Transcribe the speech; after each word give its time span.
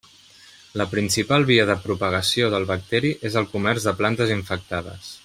La 0.81 0.87
principal 0.93 1.45
via 1.49 1.67
de 1.71 1.75
propagació 1.83 2.49
del 2.55 2.67
bacteri 2.73 3.15
és 3.31 3.39
el 3.43 3.49
comerç 3.55 3.89
de 3.91 3.95
plantes 4.01 4.37
infectades. 4.39 5.19